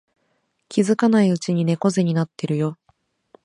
[0.67, 2.79] 気づかないうちに猫背になってるよ